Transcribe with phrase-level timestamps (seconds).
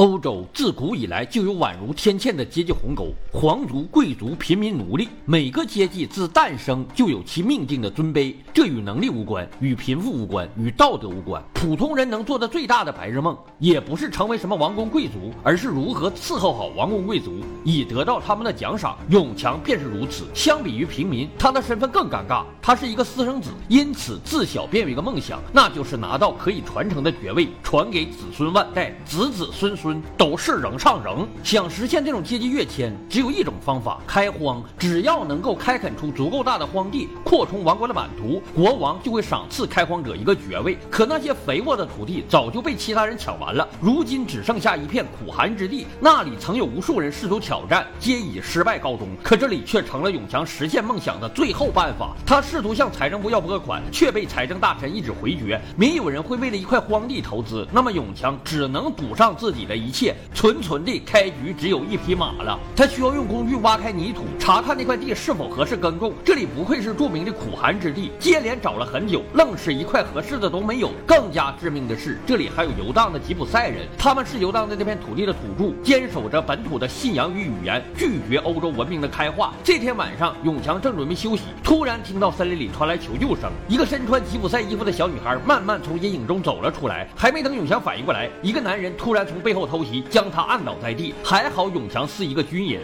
[0.00, 8.34] 欧洲自古以来就有宛如天堑的阶级鸿沟，皇族、贵族、平民、奴隶，每个阶级自诞生就有其命定的尊卑。
[8.50, 11.44] 这与能力无关，与贫富无关，与道德无关。
[11.52, 18.96] 普通人能做的最大的白日梦，也不是成为什么王公贵族，而是如何伺候好王公贵族，以得到他们的奖赏。
[19.10, 20.24] 永强便是如此。
[20.32, 29.76] 相比于平民，他的身份更尴尬，他是一个私生子，因此自小便有一个梦想，那就是拿到可以传承的爵位，传给子孙万代，子子孙。
[29.80, 34.62] 孙都是人上人，想实现这种阶级跃迁，只有一种方法：开荒。
[34.76, 40.76] 只要能够开垦出足够大的荒地，扩充王国的版图，国王就会赏赐开荒者一个爵位。
[40.90, 45.86] 可那些肥沃的土地早就被其他人抢完了，如今只剩下一片苦寒之地。
[46.00, 49.08] 那里曾有无数人试图挑战，皆以失败告终。
[49.22, 52.14] 可这里却成了永强实现梦想的最后办法。
[52.26, 55.58] 他试图向财政部要拨款，却被财政大臣一纸回绝。
[55.76, 59.60] 没有人会为了一块荒地投资，那么永强只能赌上自己。
[59.60, 62.58] 的一切，纯纯的开局只有一匹马了。
[62.76, 66.12] 他需要用工具挖开泥土，查看那块地是否合适耕种。
[66.24, 70.90] 这里不愧是著名的苦寒之地，接连找了很久，愣是一块合适的都没有。
[71.06, 79.54] 更加致命的是，这里还有游荡的吉普赛人，他们是游荡在这片土地的土著，坚守着本土的信仰与语言，拒绝欧洲文明的开化。
[79.62, 87.08] 这天晚上，永强正准备休息，突然听到森林里传来求救声，一个身穿吉普赛衣服的小女孩慢慢从阴影中走了出来。
[87.16, 89.59] 还没等永强反应过来，一个男人突然从背后。
[89.66, 91.14] 偷袭，将他按倒在地。
[91.22, 92.82] 还好永强是一个军人。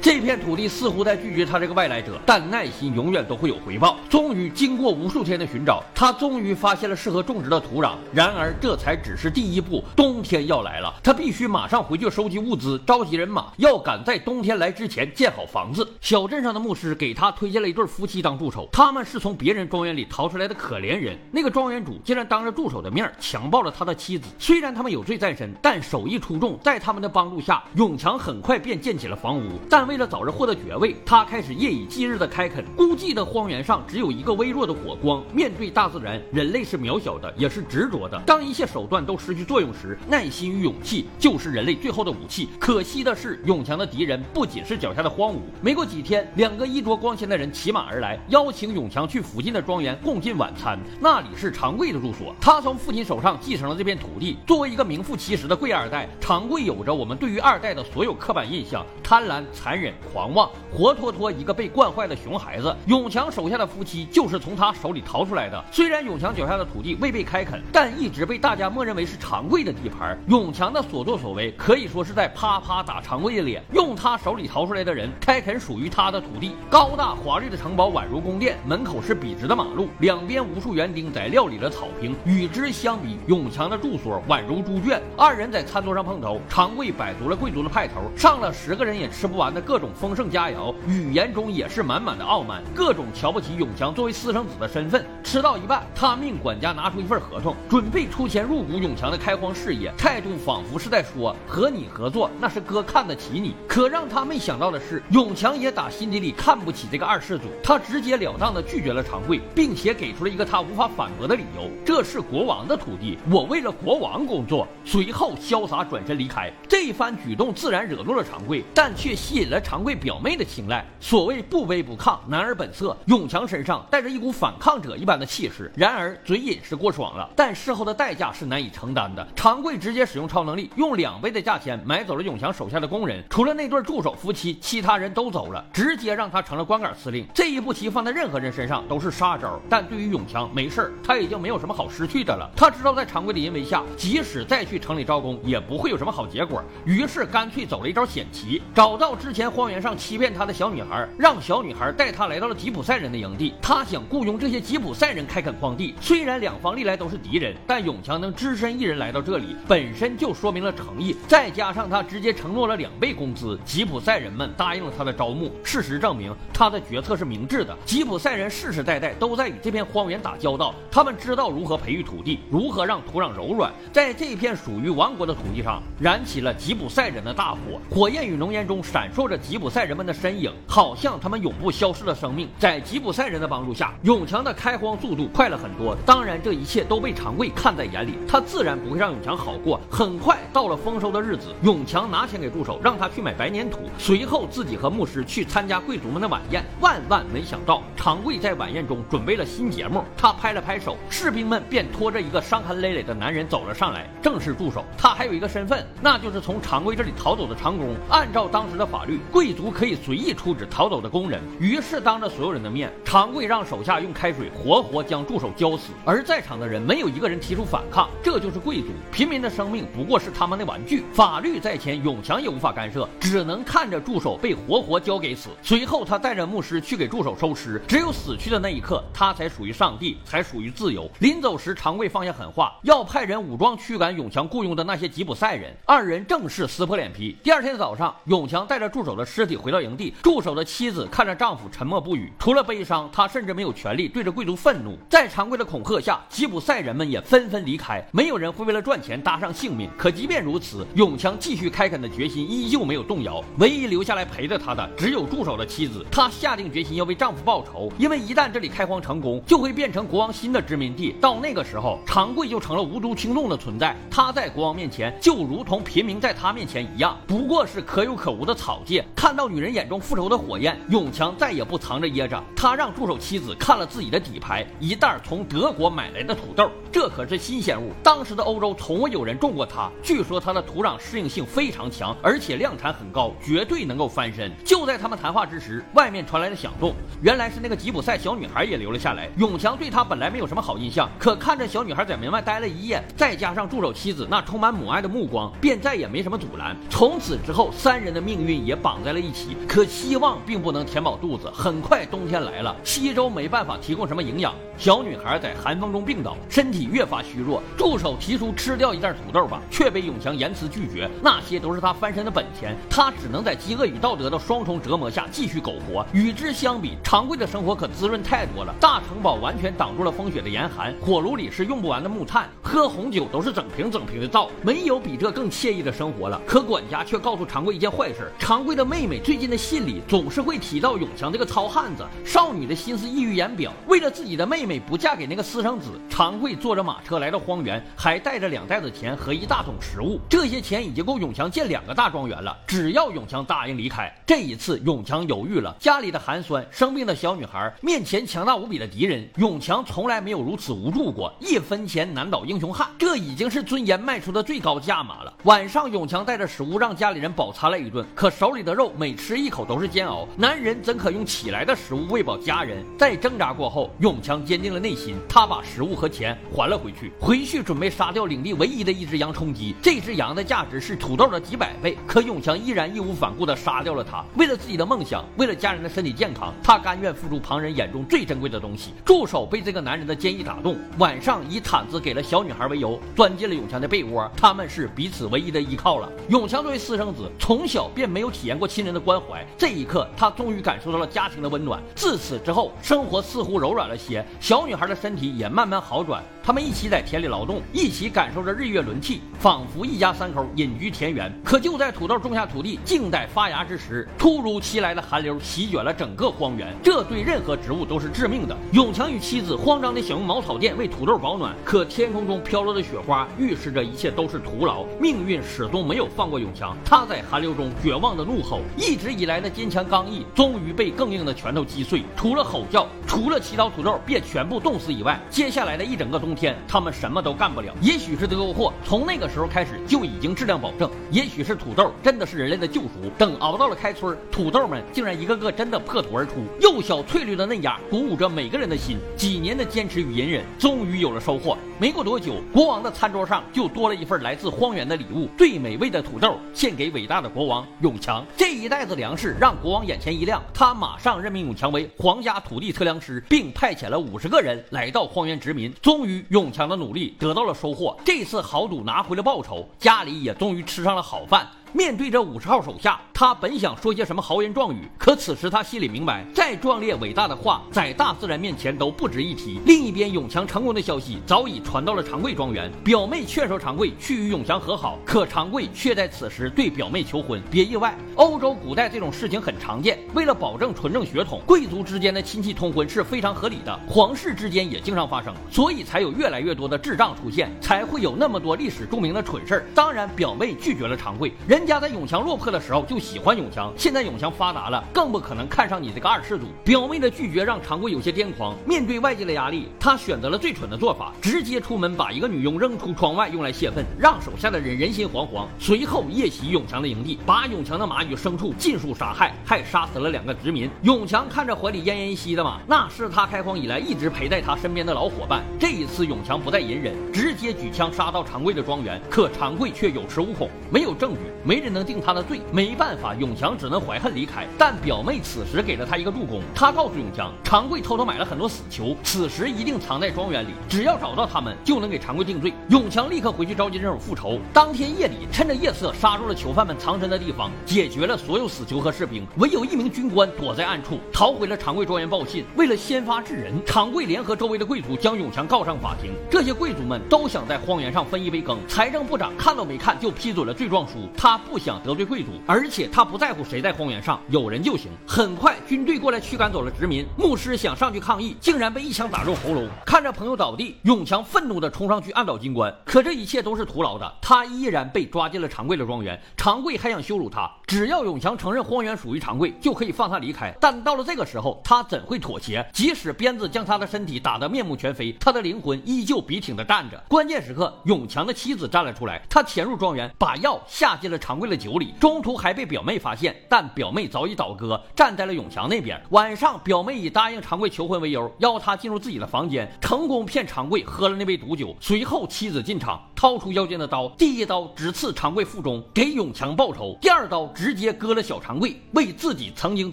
[0.00, 3.96] 这片土地似乎在拒绝他这个外来者，但耐心永远都会有回报。
[4.08, 7.94] 终于，经过无数天的寻找，他终于发现了适合种植的土壤。
[8.12, 15.86] 然而，这才只是第一步，冬天要来了，他必须马上回去收集物资，召集人马，要赶在冬天来之前建好房子。
[16.00, 21.18] 小镇上的牧师给他推荐了一对夫妻当助手，他们是从别人庄园里逃出来的可怜人。
[21.32, 24.28] 那个庄园主竟然当着助手的面强暴了他的妻子。
[24.38, 29.58] 虽然他们有罪在身，但手艺出众，在他们的帮助下，永强很快便建起了房屋。
[29.68, 32.62] 但为了早日获得爵位，他开始夜以继日的开垦。
[32.76, 35.24] 孤寂的荒原上只有一个微弱的火光。
[35.32, 38.20] 面对大自然，人类是渺小的，也是执着的。
[38.26, 42.50] 当一切手段都失去作用时，耐心与勇气就是人类最后的武器。
[42.60, 45.38] 可惜的是，永强的敌人不仅是脚下的荒芜。
[45.62, 50.78] 没过几天，两个衣着光鲜的人骑马而来，邀请永强去附近的庄园共进晚餐。
[51.00, 54.36] 那里是长贵的住所，他从父亲手上继承了这片土地。
[54.46, 59.94] 作为一个名副其实的贵二代，长贵有着我们对于二代的所有刻板印象：贪婪、残忍。
[60.12, 62.74] 狂妄，活脱脱一个被惯坏的熊孩子。
[62.86, 65.64] 永强手下的夫妻就是从他手里逃出来的。
[65.70, 70.18] 虽然永强脚下的土地未被开垦，但一直被大家默认为是长贵的地盘。
[70.28, 73.62] 永强的所作所为可以说是在啪啪打长贵的脸。
[73.72, 82.14] 用他手里逃出来的人开垦属于他的土地，高大华丽的城堡宛如宫殿，门口是笔直的马路，两边无数园丁在料理着草坪。
[82.24, 85.00] 与之相比，永强的住所宛如猪圈。
[85.16, 90.08] 二人在餐桌上碰头，长贵摆足了贵族的派头，上了十个人也吃不完的各种丰。
[90.18, 95.06] 盛佳肴，语言中也是满满的傲慢，各种瞧不起永强作为私生子的身份。
[95.22, 116.50] 吃到一半，他命管家拿出一份合同，准备出钱入股永强的开荒事业，态度仿佛是在说：“和你合作，那是哥看得起你。”可让他没想到的是，永强也打心底里看不起这个二世祖，他直截了当的拒绝了长贵，并且给出了一个他无法反驳的理由：“这是国王的土地，我为了国王工作。”随后潇洒转身离开。
[116.66, 119.98] 这一番举动自然惹怒了长贵，但却吸引了长贵。
[119.98, 122.96] 表妹的青睐，所谓不卑不亢，男儿本色。
[123.06, 129.26] 永强身上带着一股反抗者一般的气势，然而嘴瘾是过爽了，但事后的代价是难以承担的。
[129.34, 137.26] 长贵直接使用超能力，用两倍的价钱买走了永强手下的工人，除了那对助手夫妻，其他人都走了，直接让他成了光杆司令。
[137.34, 142.48] 这一步棋放在任何人身上都是杀招，但对于永强没事儿，他已经没有什么好失去的了。
[142.56, 149.88] 他知道在长贵的淫威下，即使再去城里招工，也不会有什么好结果，于是干脆走了一招险棋，找到之前荒原上。
[149.98, 153.52] 欺骗他的小女孩，让小女孩带他来到了吉普赛人的营地。
[153.60, 155.94] 他想雇佣这些吉普赛人开垦荒地。
[156.00, 161.16] 虽然两方历来都是敌人，但永强能只身一人来到这里，本身就说明了诚意。
[161.26, 165.50] 再加上他直接承诺了两倍工资，吉普赛人们答应了他的招募。
[165.64, 167.76] 事实证明，他的决策是明智的。
[167.84, 173.72] 吉普赛人世世代代都在与这片荒原打交道，他们知道如何培育土地，如何让土壤柔软。
[173.92, 177.58] 在这片属于王国的土地上，燃起了吉普赛人的大火，
[177.90, 182.48] 火焰与浓烟中闪烁着吉普赛人们的身影，好像他们永不消逝的生命。
[182.58, 185.96] 在吉普赛人的帮助下，永强的开荒速度快了很多。
[186.04, 189.80] 当然，这一切都被长贵看在眼里，他自然不会让永强好过。
[189.90, 196.64] 很快到了丰收的日子，永强拿钱给助手，让他去买白粘土，随后自己和牧师去参加贵族们的晚宴。
[196.80, 204.84] 万万没想到，长贵在晚宴中准备了新节目，他拍了拍手，士兵们便拖着一个伤痕累累的男人走了上来，正是助手。
[204.96, 207.94] 他还有一个身份，那就是从长贵这里逃走的长工。
[208.08, 211.40] 按照当时的法律，贵族可以随意处置逃走的工人。
[211.60, 218.08] 于是当着所有人的面，长贵让手下用开水活活将助手浇死，而在场的人没有一个人提出反抗。
[218.22, 221.04] 这就是贵族，平民的生命不过是他们的玩具。
[221.12, 225.50] 法律在前，永强也无法干涉，只能看着助手被活活浇给死。
[225.62, 231.10] 随后他带着牧师去给助手收尸，只有死去的那一刻，他才属于上帝，才属于自由。
[231.20, 235.74] 临走时，长贵放下狠话，要派人武装驱赶永强雇佣的那些吉普赛人。
[235.84, 237.36] 二人正式撕破脸皮。
[237.42, 244.96] 第二天早上，永强带着助手的尸体回到营地，助手的妻子看着丈夫沉默不语，除了悲伤，她甚至没有权利对着贵族愤怒。
[245.10, 249.90] 在常规的恐吓下，吉普赛人们也纷纷离开，没有人会为了赚钱搭上性命。
[249.98, 253.42] 可即便如此，永强继续开垦的决心依旧没有动摇。
[253.58, 256.06] 唯一留下来陪着他的，只有助手的妻子。
[256.10, 261.16] 她下定决心要为丈夫报仇，因为一旦这里开荒成功，就会变成国王新的殖民地。
[261.20, 263.96] 到那个时候，长贵就成了无足轻重的存在。
[264.10, 268.97] 他在国王面前，就如同平民在他面前一样，不过是可有可无的草芥。
[269.14, 272.42] 看到女人眼中复仇的火焰，永强再也不藏着掖着。
[272.56, 277.92] 他让助手妻子看了自己的底牌，一袋从德国买来的土豆，这可是新鲜物。
[278.02, 284.50] 当时的欧洲从未有人种过它，据说它的土壤适应性非常强，而且量产很高，绝对能够翻身。
[284.64, 289.28] 就在他们谈话之时，外面传来了响动，原来是那个吉普赛小女孩也留了下来。
[289.36, 296.76] 永强对她本来没有什么好印象，可看着小女孩在门外待了一夜，再加上助手妻子那充满母爱的目光，便再也没什么阻拦。
[296.88, 299.54] 从此之后，三人的命运也绑绑在了一起。
[299.68, 301.50] 可希望并不能填饱肚子。
[301.52, 307.62] 很快冬天来了，西周没办法提供什么营养，小女孩在寒风中病倒，身体越发虚弱。
[307.76, 311.06] 助手提出吃掉一袋土豆吧，却被永强严词拒绝。
[311.22, 316.06] 那些都是他翻身的本钱，他只能在饥饿与道德的双重折磨下继续苟活。
[316.14, 318.74] 与之相比，常贵的生活可滋润太多了。
[318.80, 326.40] 大城堡完全挡住了风雪的严寒，火炉里是用不完的木炭，喝红酒都是整瓶整瓶的倒，没有比这更惬意的生活了。
[326.46, 332.06] 可管家却告诉常贵一件坏事：常贵的妹妹最近的信里总是会提到永强这个糙汉子。
[332.24, 340.20] 少女的心思溢于言表，为了自己的妹妹不嫁给那个私生子，常贵坐着马车来到荒原，还带着两袋子钱和一大桶食物。
[340.28, 342.56] 这些钱已经够永强建两个大庄园了。
[342.68, 345.74] 只要永强答应离开，这一次永强犹豫了。
[345.80, 351.34] 家里的寒酸，生病的小女孩，面前强大无比的敌人，永强从来没有如此无助过。
[351.40, 355.34] 一分钱难倒英雄汉，这已经是尊严卖出的最高价码了。
[355.42, 360.28] 晚上，永强带着食物让家里人饱餐了一顿，可手里的肉每吃一口都是煎熬。
[360.36, 362.84] 男人怎可用起来的食物喂饱家人？
[362.98, 369.74] 在挣扎过后，永强坚定了内心，他把食物和钱还了回去，回去准备杀掉领地唯一的一只羊充饥。
[369.82, 374.22] 这只羊的价值是土豆的几百倍，可永强依然义无反顾地杀掉了它。
[374.36, 378.92] 为了自己的梦想，为了家人的身体健康，他甘愿付出旁人眼中最珍贵的东西。
[379.02, 384.30] 助手被这个男人的坚毅打动，晚上以毯子给了小女孩为由，钻进了永强的被窝。
[384.36, 386.12] 他们是彼此唯一的依靠了。
[386.28, 391.80] 永强作为私生子，从小便没有体验过亲人的关怀，这一刻，他终于感受到了家庭的温暖。
[391.94, 396.22] 自此之后，生活似乎柔软了些，小女孩的身体也慢慢好转。
[396.42, 401.30] 他们一起在田里劳动，一起感受着日月轮替，仿佛一家三口隐居田园。
[401.44, 408.56] 可就在土豆种下土地、静待发芽之时，突如其来的寒流席卷了整个荒原，这对任何植物都是致命的。
[408.72, 414.84] 永强与妻子慌张地想用茅草垫为土豆保暖，可天空中飘落的雪花预示着一切都是徒劳。
[414.98, 422.02] 命运始终没有放过永强，他在寒流中绝望地怒吼，吼一直以来的坚强刚毅终于被更硬的拳头击碎。
[422.16, 427.74] 除了吼叫，除了祈祷土豆别全部冻死以外，接下来的一整个冬天，他们什么都干不了。
[427.82, 432.88] 也许是德国货从那个时候开始就已经质量保证，也许是土豆真的是人类的救赎。
[433.18, 438.96] 等熬到了开春，土豆们竟然一个个真的破土而出，幼小翠绿的嫩芽鼓舞着每个人的心。
[439.16, 441.58] 几年的坚持与隐忍，终于有了收获。
[441.80, 448.26] 没过多久，国王的餐桌上就多了一份来自荒原的礼物——最美味的土豆，献给伟大的国王永强。
[448.36, 455.72] 这一袋子粮食让国王眼前一亮，他马上任命永强为皇家土地测量师，并派遣了五十个人来到荒原殖民。
[455.80, 461.46] 终于，永强的努力得到了收获，这次豪赌拿回了报酬，家里也终于吃上了好饭。
[461.72, 463.00] 面对着五十号手下。
[463.12, 469.58] 他本想说些什么豪言壮语，可此时他心里明白，再壮烈伟大的话，在大自然面前都不值一提。
[469.66, 477.42] 另一边，永强成功的消息早已传到了长贵庄园，表妹劝说长贵去与永强和好，可长贵却在此时对表妹求婚。
[477.50, 479.98] 别意外，欧洲古代这种事情很常见。
[480.14, 489.66] 为了保证纯正血统，贵族之间的亲戚通婚是非常合理的，皇室之间也经常发生，所以才有越来越多的智障出现，才会有那么多历史著名的蠢事儿。
[489.74, 496.46] 当然，表妹拒绝了长贵，人人家在永强落魄的时候就喜欢永强，现在永强发达了，更不可能看上你这个二世祖。
[496.64, 505.46] 表妹的拒绝让长贵有些癫狂，面对外界的压力，他选择了最蠢的做法，直接出门把一个女佣扔出窗外，用来泄愤，让手下的人人心惶惶。
[505.58, 510.70] 随后夜袭永强的营地，把永强的马与牲畜尽数杀害，还杀死了两个殖民。
[510.82, 515.42] 永强看着怀里奄奄一息的马，那是他开荒以来一直陪在他身边的老伙伴。
[515.58, 522.42] 这一次永强不再隐忍，直接举枪杀到长贵的庄园，可长贵却有恃无恐，没有证据，没人能定他的罪。
[522.52, 524.46] 没办法，永强只能怀恨离开。
[524.58, 532.52] 但表妹此时给了他一个助攻，他告诉永强，长贵偷偷买了很多死囚，此时一定藏在庄园里，只要找到他们，就能给长贵定罪。
[532.68, 534.38] 永强立刻回去召集人手复仇。
[534.52, 542.44] 当天夜里，趁着夜色杀入了囚犯们藏身的地方，解决了所有死囚和士兵，唯有一名军官躲在暗处，逃回了长贵庄园报信。
[542.56, 546.12] 为了先发制人，长贵联合周围的贵族将永强告上法庭。
[546.30, 548.58] 这些贵族们都想在荒原上分一杯羹。
[548.68, 554.90] 财政部长看都没看就批准了罪状书，他不想得罪贵族，而且他不在乎谁在荒原上，有人就行。
[555.06, 557.06] 很快，军队过来驱赶走了殖民。
[557.16, 559.68] 牧师想上去抗议，竟然被一枪打中喉咙。
[559.86, 562.74] 看着朋友倒地，永强愤怒地冲上去按倒军官。
[562.84, 566.20] 可这一切都是徒劳的，他依然被抓进了长贵的庄园。
[566.36, 570.52] 长贵还想羞辱他，只要永强承认荒原属于长贵，就可以放他离开。
[570.60, 572.66] 但到了这个时候，他怎会妥协？
[572.72, 577.02] 即使鞭子将他的身体打得面目全非，他的灵魂依旧笔挺地站着。
[577.08, 581.92] 关键时刻，永强的妻子站了出来，他潜入庄园，把药下进了长贵的酒里。
[582.00, 586.00] 中途还被表妹发现，但表妹早已倒戈，站在了永强那边。
[586.08, 591.76] 晚上，表妹以答应长贵求婚为由，邀他进入自己的房间，成功骗长贵喝了那杯毒酒。
[591.80, 599.92] 随后，妻子进场，掏出腰间的刀，第一刀直刺长贵腹中，给永强报仇；第二刀直接割了小长贵，为自己曾经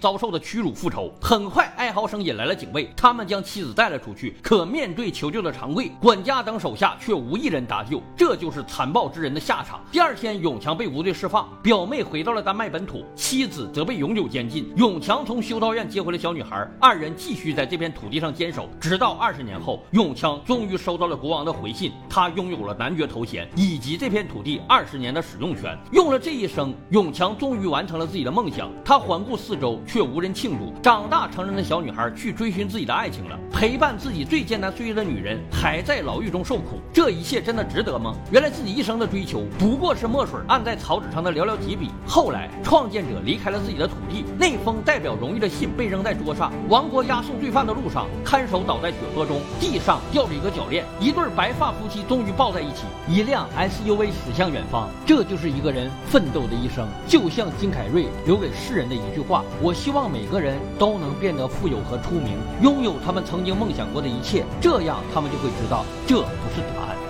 [0.00, 1.12] 遭受的屈辱复仇。
[1.20, 4.34] 很快，哀嚎声引来了警卫，他们将妻子带了出去。
[4.42, 8.02] 可面对求救的长贵、管家等手下，却无一人搭救。
[8.16, 9.84] 这就是残暴之人的下场。
[9.92, 14.72] 第二天，永强被无罪释放，表妹回到了丹麦本土，妻子则被永久监禁。
[14.76, 25.76] 永强从修道院接回了小女孩，二人继续在这片土地上坚守，直到二十年后，永强终于收到了国王的回信，他拥有了男爵头衔以及这片土地二十年的使用权。
[25.92, 28.70] 用了这一生，永强终于完成了自己的梦想。
[28.84, 30.72] 他环顾四周，却无人庆祝。
[30.82, 38.14] 长大成人的小女孩去追寻自己的爱情了，陪伴自己最艰难岁月的女人还在牢狱中受苦，这一切真的值得吗？
[38.30, 41.90] 原来自己一生的追求不过是墨水按在草纸上的寥寥几笔。
[42.06, 46.52] 后来，创建者离开了自己的土地，那封代表荣誉的信被扔在桌上。
[46.68, 50.84] 王国押送罪犯的路上，看守倒在血泊中，地上吊着一个脚链。
[51.00, 54.88] 一对白发夫妻终于抱在一起，一辆 SUV 驶向远方。
[55.04, 67.05] 这就是一个人奋斗的一生，就像金凯瑞留给世人的一句话：我希望每个人都能变得富有和出名，拥有他们曾经梦想过的一切，这样他们就会知道，这不是答案。